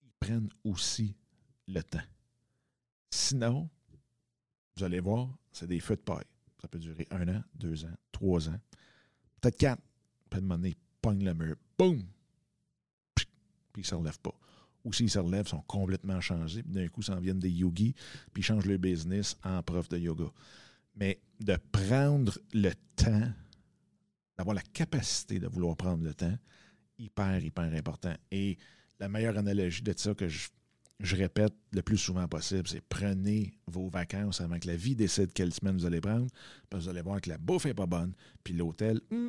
ils 0.02 0.12
prennent 0.18 0.50
aussi 0.64 1.14
le 1.68 1.82
temps. 1.82 2.02
Sinon, 3.10 3.68
vous 4.76 4.84
allez 4.84 5.00
voir, 5.00 5.28
c'est 5.52 5.66
des 5.66 5.80
feux 5.80 5.96
de 5.96 6.00
paille. 6.00 6.24
Ça 6.60 6.68
peut 6.68 6.78
durer 6.78 7.06
un 7.10 7.28
an, 7.28 7.42
deux 7.54 7.84
ans, 7.84 7.94
trois 8.12 8.48
ans, 8.48 8.60
peut-être 9.40 9.56
quatre. 9.56 9.82
Moment 10.32 10.56
donné, 10.56 10.76
pogne 11.02 11.24
le 11.24 11.34
mur. 11.34 11.56
Boum! 11.76 12.04
Puis 13.14 13.26
ils 13.76 13.80
ne 13.80 13.84
se 13.84 13.94
relèvent 13.94 14.20
pas. 14.20 14.34
Ou 14.84 14.92
s'ils 14.92 15.10
se 15.10 15.18
relèvent, 15.18 15.46
ils 15.46 15.50
sont 15.50 15.62
complètement 15.62 16.20
changés. 16.20 16.62
Puis 16.62 16.72
d'un 16.72 16.88
coup, 16.88 17.02
ça 17.02 17.16
en 17.16 17.20
viennent 17.20 17.40
des 17.40 17.50
yogis, 17.50 17.94
puis 18.32 18.42
ils 18.42 18.44
changent 18.44 18.66
leur 18.66 18.78
business 18.78 19.36
en 19.42 19.62
prof 19.62 19.88
de 19.88 19.98
yoga. 19.98 20.26
Mais 20.94 21.20
de 21.40 21.56
prendre 21.72 22.38
le 22.52 22.72
temps, 22.96 23.32
d'avoir 24.40 24.54
la 24.54 24.62
capacité 24.62 25.38
de 25.38 25.46
vouloir 25.48 25.76
prendre 25.76 26.02
le 26.02 26.14
temps, 26.14 26.34
hyper, 26.98 27.44
hyper 27.44 27.74
important. 27.74 28.14
Et 28.30 28.56
la 28.98 29.06
meilleure 29.10 29.36
analogie 29.36 29.82
de 29.82 29.92
ça 29.94 30.14
que 30.14 30.28
je, 30.28 30.48
je 30.98 31.14
répète 31.14 31.52
le 31.72 31.82
plus 31.82 31.98
souvent 31.98 32.26
possible, 32.26 32.66
c'est 32.66 32.80
prenez 32.80 33.52
vos 33.66 33.90
vacances 33.90 34.40
avant 34.40 34.58
que 34.58 34.66
la 34.66 34.76
vie 34.76 34.96
décide 34.96 35.34
quelle 35.34 35.52
semaine 35.52 35.76
vous 35.76 35.84
allez 35.84 36.00
prendre, 36.00 36.26
parce 36.70 36.84
que 36.84 36.84
vous 36.84 36.88
allez 36.88 37.02
voir 37.02 37.20
que 37.20 37.28
la 37.28 37.36
bouffe 37.36 37.66
n'est 37.66 37.74
pas 37.74 37.84
bonne, 37.84 38.14
puis 38.42 38.54
l'hôtel, 38.54 39.02
hmm, 39.10 39.28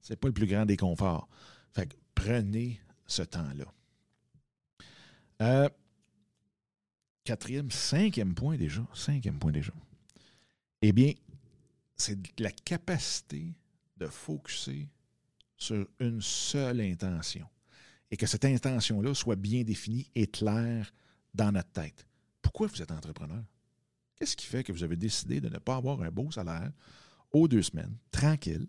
c'est 0.00 0.16
pas 0.16 0.26
le 0.26 0.34
plus 0.34 0.48
grand 0.48 0.66
des 0.66 0.76
conforts. 0.76 1.28
Fait 1.72 1.86
que 1.86 1.94
prenez 2.16 2.80
ce 3.06 3.22
temps-là. 3.22 3.66
Euh, 5.42 5.68
quatrième, 7.22 7.70
cinquième 7.70 8.34
point 8.34 8.56
déjà. 8.56 8.84
Cinquième 8.94 9.38
point 9.38 9.52
déjà. 9.52 9.72
Eh 10.82 10.90
bien, 10.90 11.12
c'est 11.96 12.18
la 12.40 12.50
capacité 12.50 13.54
de 13.96 14.06
focuser 14.06 14.88
sur 15.56 15.86
une 16.00 16.20
seule 16.20 16.80
intention. 16.80 17.46
Et 18.10 18.16
que 18.16 18.26
cette 18.26 18.44
intention-là 18.44 19.14
soit 19.14 19.36
bien 19.36 19.62
définie 19.62 20.10
et 20.14 20.26
claire 20.26 20.92
dans 21.32 21.50
notre 21.52 21.70
tête. 21.70 22.06
Pourquoi 22.42 22.68
vous 22.68 22.82
êtes 22.82 22.92
entrepreneur? 22.92 23.42
Qu'est-ce 24.16 24.36
qui 24.36 24.46
fait 24.46 24.62
que 24.62 24.72
vous 24.72 24.84
avez 24.84 24.96
décidé 24.96 25.40
de 25.40 25.48
ne 25.48 25.58
pas 25.58 25.76
avoir 25.76 26.00
un 26.02 26.10
beau 26.10 26.30
salaire 26.30 26.70
aux 27.32 27.48
deux 27.48 27.62
semaines, 27.62 27.96
tranquille, 28.12 28.66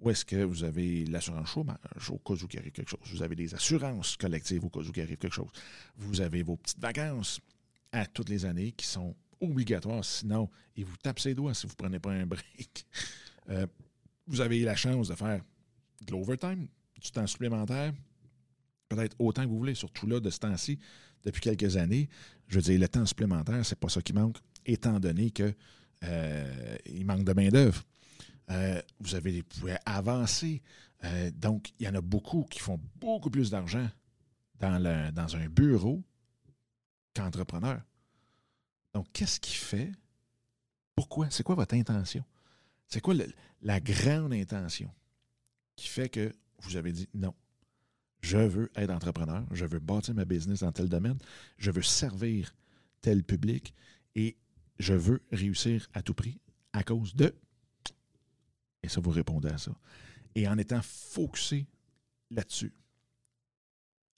ou 0.00 0.10
est-ce 0.10 0.24
que 0.24 0.42
vous 0.44 0.64
avez 0.64 1.06
l'assurance 1.06 1.48
chômage 1.48 2.10
au 2.10 2.18
cas 2.18 2.34
où 2.34 2.46
il 2.52 2.58
arrive 2.58 2.72
quelque 2.72 2.90
chose? 2.90 3.00
Vous 3.10 3.22
avez 3.22 3.36
des 3.36 3.54
assurances 3.54 4.16
collectives 4.16 4.64
au 4.64 4.68
cas 4.68 4.80
où 4.80 4.92
il 4.94 5.00
arrive 5.00 5.16
quelque 5.16 5.32
chose? 5.32 5.50
Vous 5.96 6.20
avez 6.20 6.42
vos 6.42 6.56
petites 6.56 6.80
vacances 6.80 7.40
à 7.92 8.06
toutes 8.06 8.28
les 8.28 8.44
années 8.44 8.72
qui 8.72 8.86
sont 8.86 9.14
obligatoires, 9.40 10.04
sinon 10.04 10.50
ils 10.76 10.84
vous 10.84 10.96
tapent 10.96 11.20
ses 11.20 11.34
doigts 11.34 11.54
si 11.54 11.66
vous 11.66 11.72
ne 11.72 11.76
prenez 11.76 11.98
pas 11.98 12.12
un 12.12 12.26
break. 12.26 12.86
Euh, 13.50 13.66
vous 14.26 14.40
avez 14.40 14.60
la 14.60 14.76
chance 14.76 15.08
de 15.08 15.14
faire 15.14 15.42
de 16.06 16.12
l'overtime, 16.12 16.68
du 17.00 17.10
temps 17.10 17.26
supplémentaire, 17.26 17.92
peut-être 18.88 19.16
autant 19.18 19.42
que 19.42 19.48
vous 19.48 19.58
voulez, 19.58 19.74
surtout 19.74 20.06
là, 20.06 20.20
de 20.20 20.30
ce 20.30 20.38
temps-ci, 20.38 20.78
depuis 21.22 21.40
quelques 21.40 21.76
années. 21.76 22.08
Je 22.48 22.56
veux 22.56 22.62
dire, 22.62 22.78
le 22.78 22.88
temps 22.88 23.06
supplémentaire, 23.06 23.64
c'est 23.64 23.78
pas 23.78 23.88
ça 23.88 24.02
qui 24.02 24.12
manque, 24.12 24.38
étant 24.64 25.00
donné 25.00 25.30
qu'il 25.30 25.54
euh, 26.04 26.76
manque 27.04 27.24
de 27.24 27.32
main-d'œuvre. 27.32 27.82
Euh, 28.50 28.80
vous 29.00 29.14
avez, 29.14 29.42
pouvez 29.42 29.76
avancer. 29.86 30.62
Euh, 31.04 31.30
donc, 31.30 31.72
il 31.78 31.86
y 31.86 31.88
en 31.88 31.94
a 31.94 32.00
beaucoup 32.00 32.44
qui 32.44 32.60
font 32.60 32.80
beaucoup 32.96 33.30
plus 33.30 33.50
d'argent 33.50 33.88
dans, 34.60 35.12
dans 35.12 35.36
un 35.36 35.48
bureau 35.48 36.02
qu'entrepreneur. 37.14 37.80
Donc, 38.92 39.06
qu'est-ce 39.12 39.40
qui 39.40 39.54
fait? 39.54 39.90
Pourquoi? 40.94 41.28
C'est 41.30 41.42
quoi 41.42 41.54
votre 41.54 41.74
intention? 41.74 42.24
C'est 42.88 43.00
quoi 43.00 43.14
la 43.62 43.80
grande 43.80 44.32
intention 44.32 44.90
qui 45.76 45.88
fait 45.88 46.08
que 46.08 46.32
vous 46.60 46.76
avez 46.76 46.92
dit 46.92 47.08
non, 47.14 47.34
je 48.20 48.38
veux 48.38 48.70
être 48.74 48.90
entrepreneur, 48.90 49.44
je 49.50 49.64
veux 49.66 49.80
bâtir 49.80 50.14
ma 50.14 50.24
business 50.24 50.60
dans 50.60 50.72
tel 50.72 50.88
domaine, 50.88 51.18
je 51.58 51.70
veux 51.70 51.82
servir 51.82 52.54
tel 53.00 53.22
public 53.22 53.74
et 54.14 54.36
je 54.78 54.94
veux 54.94 55.22
réussir 55.30 55.88
à 55.92 56.02
tout 56.02 56.14
prix 56.14 56.40
à 56.72 56.82
cause 56.82 57.14
de? 57.14 57.34
Et 58.82 58.88
ça, 58.88 59.00
vous 59.00 59.10
répondez 59.10 59.48
à 59.48 59.58
ça. 59.58 59.72
Et 60.34 60.48
en 60.48 60.58
étant 60.58 60.82
focusé 60.82 61.66
là-dessus, 62.30 62.72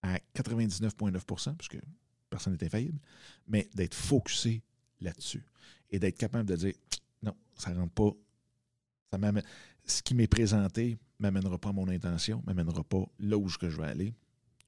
à 0.02 0.18
99,9 0.34 1.56
parce 1.56 1.68
que 1.68 1.78
personne 2.30 2.52
n'est 2.52 2.64
infaillible, 2.64 2.98
mais 3.46 3.68
d'être 3.74 3.94
focusé 3.94 4.62
là-dessus 5.00 5.44
et 5.90 5.98
d'être 5.98 6.16
capable 6.16 6.48
de 6.48 6.56
dire 6.56 6.74
non, 7.22 7.36
ça 7.54 7.70
ne 7.72 7.78
rentre 7.78 7.92
pas. 7.92 8.10
Ce 9.84 10.02
qui 10.02 10.14
m'est 10.14 10.26
présenté 10.26 10.98
ne 11.18 11.22
m'amènera 11.22 11.58
pas 11.58 11.72
mon 11.72 11.88
intention, 11.88 12.42
ne 12.46 12.52
m'amènera 12.52 12.84
pas 12.84 13.04
là 13.18 13.38
où 13.38 13.48
je 13.48 13.58
veux 13.60 13.84
aller. 13.84 14.14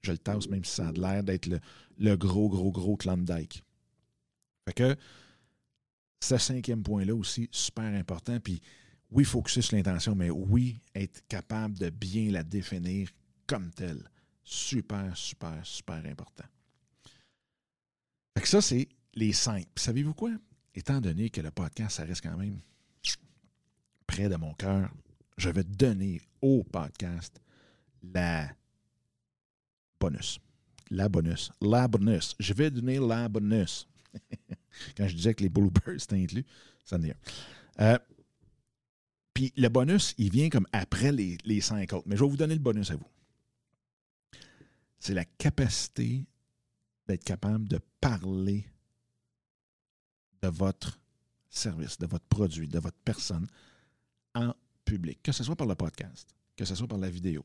Je 0.03 0.13
le 0.13 0.19
tasse, 0.19 0.49
même 0.49 0.65
si 0.65 0.75
ça 0.77 0.89
a 0.89 0.93
l'air 0.93 1.25
d'être 1.25 1.47
le, 1.47 1.61
le, 1.99 2.17
gros, 2.17 2.49
gros, 2.49 2.71
gros 2.71 2.97
Klondike. 2.97 3.65
Fait 4.67 4.75
que 4.75 4.97
ce 6.21 6.39
cinquième 6.39 6.83
point-là 6.83 7.15
aussi, 7.15 7.49
super 7.51 7.85
important. 7.85 8.39
Puis 8.41 8.61
oui, 9.11 9.25
focuser 9.25 9.63
sur 9.63 9.77
l'intention, 9.77 10.15
mais 10.15 10.31
oui, 10.31 10.81
être 10.95 11.27
capable 11.29 11.79
de 11.79 11.91
bien 11.91 12.31
la 12.31 12.43
définir 12.43 13.09
comme 13.47 13.71
telle. 13.71 14.09
Super, 14.45 15.17
super, 15.17 15.61
super 15.65 16.05
important. 16.07 16.45
Fait 18.37 18.43
que 18.43 18.49
ça, 18.49 18.61
c'est 18.61 18.89
les 19.15 19.33
cinq. 19.33 19.67
savez-vous 19.77 20.15
quoi? 20.15 20.31
Étant 20.75 21.01
donné 21.01 21.31
que 21.31 21.41
le 21.41 21.51
podcast, 21.51 21.97
ça 21.97 22.05
reste 22.05 22.23
quand 22.23 22.37
même 22.37 22.61
de 24.27 24.37
mon 24.37 24.53
cœur, 24.55 24.91
je 25.37 25.51
vais 25.51 25.63
donner 25.63 26.21
au 26.43 26.65
podcast 26.65 27.41
la 28.03 28.51
bonus. 30.01 30.41
La 30.91 31.09
bonus. 31.09 31.53
La 31.61 31.87
bonus. 31.87 32.35
Je 32.41 32.53
vais 32.53 32.71
donner 32.71 32.99
la 32.99 33.29
bonus. 33.29 33.87
Quand 34.97 35.07
je 35.07 35.15
disais 35.15 35.35
que 35.35 35.43
les 35.43 35.49
bloopers 35.49 35.95
étaient 35.95 36.17
inclus, 36.17 36.45
ça 36.85 36.97
en 36.97 37.03
est 37.05 37.15
un. 37.79 38.01
Puis 39.35 39.53
le 39.57 39.69
bonus, 39.69 40.15
il 40.19 40.33
vient 40.33 40.49
comme 40.49 40.67
après 40.73 41.13
les, 41.13 41.39
les 41.45 41.61
cinq 41.61 41.93
autres. 41.93 42.09
Mais 42.09 42.17
je 42.17 42.25
vais 42.25 42.31
vous 42.31 42.37
donner 42.37 42.55
le 42.55 42.61
bonus 42.61 42.91
à 42.91 42.97
vous. 42.97 43.07
C'est 44.99 45.15
la 45.15 45.25
capacité 45.25 46.25
d'être 47.07 47.23
capable 47.23 47.69
de 47.69 47.79
parler 48.01 48.67
de 50.43 50.49
votre 50.49 50.99
service, 51.49 51.99
de 51.99 52.07
votre 52.07 52.27
produit, 52.27 52.67
de 52.67 52.79
votre 52.81 52.99
personne 53.05 53.47
en 54.35 54.55
public, 54.85 55.23
que 55.23 55.33
ce 55.33 55.45
soit 55.45 55.57
par 55.57 55.67
le 55.67 55.75
podcast, 55.75 56.29
que 56.57 56.65
ce 56.65 56.75
soit 56.75 56.89
par 56.89 56.99
la 56.99 57.11
vidéo, 57.11 57.45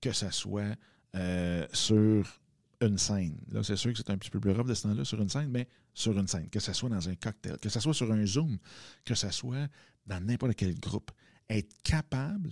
que 0.00 0.12
ce 0.12 0.30
soit 0.30 0.76
euh, 1.14 1.66
sur 1.72 2.40
une 2.80 2.98
scène. 2.98 3.38
Là, 3.50 3.62
c'est 3.62 3.76
sûr 3.76 3.92
que 3.92 3.98
c'est 3.98 4.10
un 4.10 4.18
petit 4.18 4.30
peu 4.30 4.40
plus 4.40 4.52
rough 4.52 4.66
de 4.66 4.74
ce 4.74 4.82
temps-là 4.84 5.04
sur 5.04 5.20
une 5.20 5.28
scène, 5.28 5.50
mais 5.50 5.68
sur 5.92 6.18
une 6.18 6.26
scène, 6.26 6.48
que 6.48 6.60
ce 6.60 6.72
soit 6.72 6.88
dans 6.88 7.08
un 7.08 7.14
cocktail, 7.14 7.58
que 7.58 7.68
ce 7.68 7.80
soit 7.80 7.94
sur 7.94 8.10
un 8.10 8.24
Zoom, 8.24 8.58
que 9.04 9.14
ce 9.14 9.30
soit 9.30 9.68
dans 10.06 10.20
n'importe 10.24 10.54
quel 10.54 10.78
groupe, 10.78 11.10
être 11.48 11.82
capable 11.82 12.50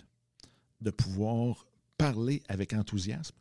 de 0.80 0.90
pouvoir 0.90 1.66
parler 1.96 2.42
avec 2.48 2.72
enthousiasme 2.72 3.36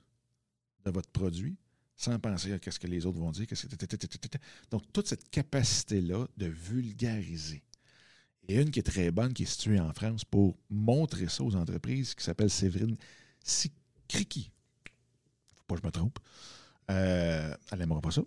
de 0.86 0.92
votre 0.92 1.10
produit 1.10 1.58
sans 1.96 2.20
penser 2.20 2.54
à 2.54 2.72
ce 2.72 2.80
que 2.80 2.88
les 2.88 3.06
autres 3.06 3.20
vont 3.20 3.32
dire. 3.32 3.48
Donc, 4.70 4.84
toute 4.94 5.08
cette 5.08 5.30
capacité-là 5.30 6.28
de 6.38 6.46
vulgariser. 6.46 7.64
Et 8.48 8.62
une 8.62 8.72
qui 8.72 8.80
est 8.80 8.84
très 8.84 9.12
bonne, 9.12 9.34
qui 9.34 9.44
est 9.44 9.48
située 9.48 9.80
en 9.80 9.94
France 9.94 10.24
pour 10.24 10.58
montrer 10.70 11.28
ça 11.28 11.44
aux 11.44 11.56
entreprises, 11.56 12.16
qui 12.16 12.24
s'appelle 12.24 12.50
Séverine 12.50 12.96
Sikriki. 13.44 14.52
Faut 15.56 15.64
pas 15.68 15.76
que 15.76 15.82
je 15.82 15.88
me 15.88 15.92
trompe. 15.92 16.20
Euh, 16.90 17.54
elle 17.72 17.80
n'aimera 17.80 18.00
pas 18.00 18.12
ça. 18.12 18.22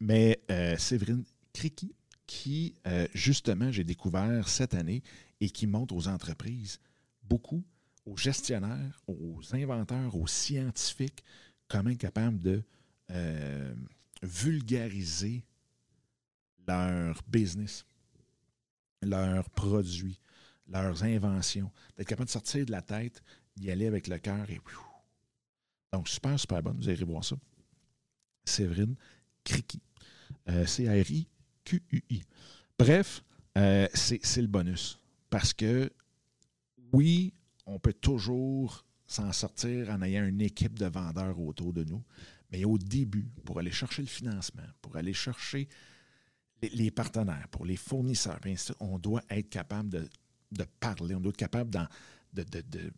Mais 0.00 0.38
euh, 0.50 0.76
Séverine 0.76 1.24
Kriki, 1.54 1.94
qui, 2.26 2.74
euh, 2.86 3.08
justement, 3.14 3.72
j'ai 3.72 3.84
découvert 3.84 4.48
cette 4.48 4.74
année 4.74 5.02
et 5.40 5.48
qui 5.48 5.66
montre 5.66 5.94
aux 5.94 6.08
entreprises 6.08 6.78
beaucoup, 7.22 7.64
aux 8.04 8.18
gestionnaires, 8.18 9.00
aux 9.06 9.40
inventeurs, 9.52 10.14
aux 10.14 10.26
scientifiques, 10.26 11.24
comment 11.68 11.90
être 11.90 11.98
capable 11.98 12.40
de 12.40 12.62
vulgariser 14.22 15.42
leur 16.66 17.22
business, 17.26 17.86
leurs 19.02 19.48
produits, 19.50 20.18
leurs 20.68 21.04
inventions, 21.04 21.70
d'être 21.96 22.08
capable 22.08 22.26
de 22.26 22.32
sortir 22.32 22.66
de 22.66 22.70
la 22.70 22.82
tête, 22.82 23.22
d'y 23.56 23.70
aller 23.70 23.86
avec 23.86 24.06
le 24.06 24.18
cœur 24.18 24.48
et 24.50 24.60
donc 25.92 26.08
super, 26.08 26.38
super 26.38 26.62
bonne. 26.62 26.76
Vous 26.76 26.88
allez 26.88 27.04
voir 27.04 27.24
ça. 27.24 27.36
Séverine 28.44 28.94
Kriki. 29.44 29.80
Euh, 30.48 30.66
C-R-I 30.66 31.26
QUI. 31.64 32.22
Bref, 32.78 33.22
euh, 33.56 33.88
c'est 33.94 34.42
le 34.42 34.46
bonus. 34.46 34.98
Parce 35.30 35.52
que, 35.52 35.90
oui, 36.92 37.32
on 37.66 37.78
peut 37.78 37.92
toujours 37.92 38.84
s'en 39.06 39.32
sortir 39.32 39.90
en 39.90 40.02
ayant 40.02 40.24
une 40.24 40.40
équipe 40.40 40.78
de 40.78 40.86
vendeurs 40.86 41.38
autour 41.40 41.72
de 41.72 41.84
nous. 41.84 42.02
Mais 42.50 42.64
au 42.64 42.78
début, 42.78 43.30
pour 43.44 43.58
aller 43.58 43.70
chercher 43.70 44.02
le 44.02 44.08
financement, 44.08 44.62
pour 44.80 44.96
aller 44.96 45.12
chercher 45.12 45.68
les, 46.62 46.90
partenaires, 46.90 47.48
pour 47.50 47.64
les 47.64 47.76
fournisseurs, 47.76 48.40
on 48.80 48.98
doit 48.98 49.22
être 49.30 49.48
capable 49.48 49.88
de, 49.88 50.64
parler, 50.80 51.14
on 51.14 51.20
doit 51.20 51.30
être 51.30 51.36
capable 51.36 51.70
de, 51.70 52.42
de, 52.44 52.92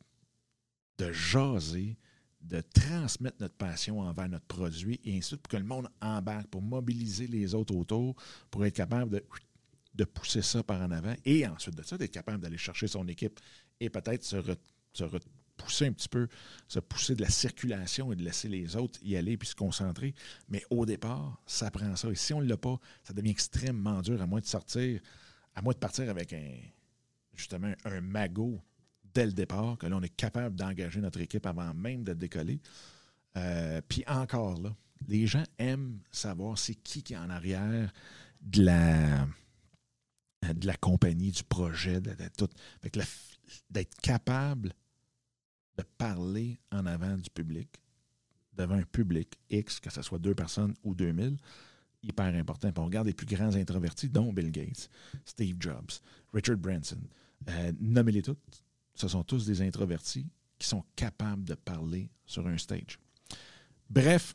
de, 0.98 1.12
jaser, 1.12 1.96
de 2.40 2.60
transmettre 2.60 3.36
notre 3.40 3.54
passion 3.54 4.00
envers 4.00 4.28
notre 4.28 4.46
produit 4.46 5.00
et 5.04 5.18
ainsi 5.18 5.36
pour 5.36 5.48
que 5.48 5.56
le 5.56 5.64
monde 5.64 5.88
embarque, 6.00 6.48
pour 6.48 6.62
mobiliser 6.62 7.26
les 7.26 7.54
autres 7.54 7.74
autour, 7.74 8.14
pour 8.50 8.64
être 8.64 8.76
capable 8.76 9.22
de 9.94 10.04
pousser 10.04 10.42
ça 10.42 10.62
par 10.62 10.80
en 10.80 10.90
avant 10.90 11.14
et 11.24 11.46
ensuite 11.46 11.74
de 11.76 11.82
ça, 11.82 11.98
d'être 11.98 12.12
capable 12.12 12.40
d'aller 12.40 12.58
chercher 12.58 12.88
son 12.88 13.06
équipe 13.08 13.40
et 13.78 13.90
peut-être 13.90 14.24
se, 14.24 14.36
repousser 15.60 15.86
un 15.86 15.92
petit 15.92 16.08
peu, 16.08 16.28
se 16.68 16.80
pousser 16.80 17.14
de 17.14 17.22
la 17.22 17.30
circulation 17.30 18.12
et 18.12 18.16
de 18.16 18.22
laisser 18.22 18.48
les 18.48 18.76
autres 18.76 18.98
y 19.02 19.16
aller 19.16 19.36
puis 19.36 19.48
se 19.48 19.54
concentrer. 19.54 20.14
Mais 20.48 20.62
au 20.70 20.86
départ, 20.86 21.40
ça 21.46 21.70
prend 21.70 21.96
ça. 21.96 22.08
Et 22.10 22.14
si 22.14 22.32
on 22.34 22.40
ne 22.40 22.48
l'a 22.48 22.56
pas, 22.56 22.78
ça 23.02 23.12
devient 23.12 23.30
extrêmement 23.30 24.00
dur, 24.02 24.20
à 24.20 24.26
moins 24.26 24.40
de 24.40 24.46
sortir, 24.46 25.00
à 25.54 25.62
moins 25.62 25.72
de 25.72 25.78
partir 25.78 26.08
avec 26.08 26.32
un 26.32 26.52
justement 27.34 27.72
un 27.84 28.00
magot 28.00 28.60
dès 29.14 29.26
le 29.26 29.32
départ, 29.32 29.78
que 29.78 29.86
là, 29.86 29.96
on 29.96 30.02
est 30.02 30.14
capable 30.14 30.56
d'engager 30.56 31.00
notre 31.00 31.20
équipe 31.20 31.46
avant 31.46 31.74
même 31.74 32.04
de 32.04 32.12
décoller. 32.12 32.60
Euh, 33.36 33.80
puis 33.88 34.04
encore 34.06 34.60
là, 34.60 34.74
les 35.08 35.26
gens 35.26 35.44
aiment 35.58 36.00
savoir 36.10 36.58
c'est 36.58 36.74
qui 36.74 37.02
qui 37.02 37.14
est 37.14 37.18
en 37.18 37.30
arrière 37.30 37.92
de 38.42 38.64
la, 38.64 39.26
de 40.42 40.66
la 40.66 40.76
compagnie, 40.76 41.30
du 41.30 41.42
projet, 41.44 42.00
de, 42.00 42.14
tout. 42.36 42.48
d'être 43.70 43.94
capable 44.00 44.72
parler 45.82 46.58
en 46.70 46.86
avant 46.86 47.16
du 47.16 47.30
public, 47.30 47.68
devant 48.56 48.74
un 48.74 48.82
public 48.82 49.38
X, 49.48 49.80
que 49.80 49.90
ce 49.90 50.02
soit 50.02 50.18
deux 50.18 50.34
personnes 50.34 50.74
ou 50.82 50.94
deux 50.94 51.12
mille, 51.12 51.36
hyper 52.02 52.34
important. 52.34 52.72
Puis 52.72 52.80
on 52.80 52.86
regarde 52.86 53.06
les 53.06 53.14
plus 53.14 53.26
grands 53.26 53.54
introvertis, 53.54 54.08
dont 54.08 54.32
Bill 54.32 54.50
Gates, 54.50 54.88
Steve 55.24 55.56
Jobs, 55.58 55.90
Richard 56.32 56.56
Branson, 56.56 57.00
euh, 57.48 57.72
nommez-les 57.80 58.22
toutes, 58.22 58.64
ce 58.94 59.08
sont 59.08 59.22
tous 59.22 59.46
des 59.46 59.62
introvertis 59.62 60.26
qui 60.58 60.68
sont 60.68 60.84
capables 60.94 61.44
de 61.44 61.54
parler 61.54 62.10
sur 62.26 62.46
un 62.46 62.58
stage. 62.58 62.98
Bref, 63.88 64.34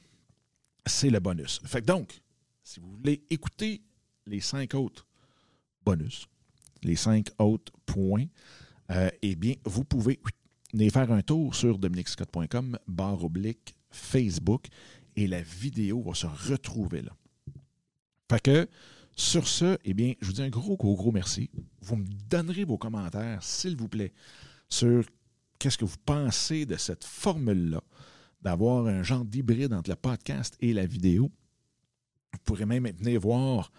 c'est 0.85 1.09
le 1.09 1.19
bonus. 1.19 1.61
Fait 1.65 1.81
donc, 1.81 2.21
si 2.63 2.79
vous 2.79 2.91
voulez 2.97 3.23
écouter 3.29 3.81
les 4.25 4.41
cinq 4.41 4.73
autres 4.73 5.05
bonus, 5.83 6.27
les 6.81 6.95
cinq 6.95 7.29
autres 7.37 7.73
points, 7.85 8.25
euh, 8.91 9.09
eh 9.21 9.35
bien, 9.35 9.55
vous 9.65 9.83
pouvez 9.83 10.19
venir 10.75 10.91
faire 10.91 11.11
un 11.11 11.21
tour 11.21 11.55
sur 11.55 11.77
dominicscott.com, 11.79 12.77
barre 12.87 13.23
oblique, 13.23 13.75
Facebook, 13.89 14.67
et 15.15 15.27
la 15.27 15.41
vidéo 15.41 16.01
va 16.01 16.13
se 16.13 16.27
retrouver 16.27 17.01
là. 17.01 17.15
Fait 18.29 18.41
que, 18.41 18.67
sur 19.15 19.47
ce, 19.47 19.77
eh 19.85 19.93
bien, 19.93 20.13
je 20.19 20.27
vous 20.27 20.33
dis 20.33 20.41
un 20.41 20.49
gros, 20.49 20.75
gros, 20.75 20.95
gros 20.95 21.11
merci. 21.11 21.49
Vous 21.81 21.95
me 21.95 22.05
donnerez 22.29 22.65
vos 22.65 22.77
commentaires, 22.77 23.41
s'il 23.41 23.77
vous 23.77 23.87
plaît, 23.87 24.11
sur 24.67 25.05
qu'est-ce 25.59 25.77
que 25.77 25.85
vous 25.85 25.95
pensez 26.05 26.65
de 26.65 26.75
cette 26.75 27.05
formule-là, 27.05 27.81
d'avoir 28.41 28.87
un 28.87 29.03
genre 29.03 29.23
d'hybride 29.23 29.73
entre 29.73 29.91
le 29.91 29.95
podcast 29.95 30.57
et 30.59 30.73
la 30.73 30.85
vidéo. 30.85 31.31
Vous 32.33 32.39
pourrez 32.43 32.65
même 32.65 32.87
venir 32.87 33.21
voir 33.21 33.71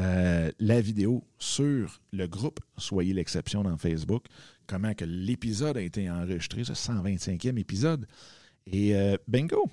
euh, 0.00 0.50
la 0.58 0.80
vidéo 0.82 1.24
sur 1.38 2.00
le 2.12 2.26
groupe 2.26 2.60
Soyez 2.76 3.14
l'exception 3.14 3.62
dans 3.62 3.78
Facebook, 3.78 4.26
comment 4.72 4.94
que 4.94 5.04
l'épisode 5.04 5.76
a 5.76 5.82
été 5.82 6.10
enregistré, 6.10 6.64
ce 6.64 6.72
125e 6.72 7.58
épisode. 7.58 8.06
Et 8.66 8.96
euh, 8.96 9.18
bingo! 9.28 9.68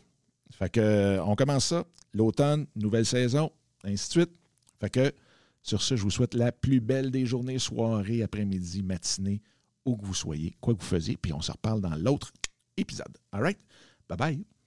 Fait 0.51 0.69
que 0.69 1.19
on 1.21 1.35
commence 1.35 1.67
ça, 1.67 1.85
l'automne, 2.13 2.67
nouvelle 2.75 3.05
saison, 3.05 3.49
ainsi 3.85 4.07
de 4.09 4.11
suite. 4.11 4.31
Fait 4.81 4.89
que 4.89 5.13
sur 5.61 5.81
ce, 5.81 5.95
je 5.95 6.03
vous 6.03 6.11
souhaite 6.11 6.33
la 6.33 6.51
plus 6.51 6.81
belle 6.81 7.11
des 7.11 7.25
journées, 7.25 7.59
soirées, 7.59 8.23
après-midi, 8.23 8.83
matinée, 8.83 9.41
où 9.85 9.95
que 9.95 10.05
vous 10.05 10.13
soyez, 10.13 10.57
quoi 10.59 10.73
que 10.73 10.81
vous 10.81 10.85
faisiez, 10.85 11.15
puis 11.15 11.31
on 11.31 11.41
se 11.41 11.51
reparle 11.51 11.79
dans 11.79 11.95
l'autre 11.95 12.33
épisode. 12.75 13.17
All 13.31 13.41
right? 13.41 13.59
Bye 14.09 14.17
bye. 14.17 14.58